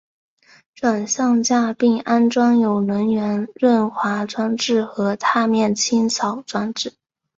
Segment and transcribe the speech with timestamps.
[0.73, 6.93] 转向架并安装有轮缘润滑装置和踏面清扫装置。